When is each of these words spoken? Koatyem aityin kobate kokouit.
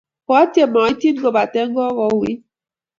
Koatyem 0.27 0.73
aityin 0.83 1.17
kobate 1.21 1.61
kokouit. 1.75 2.41